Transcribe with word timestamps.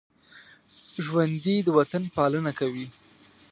ژوندي 1.05 1.55
د 1.63 1.67
وطن 1.77 2.03
پالنه 2.15 2.51
کوي 2.59 2.87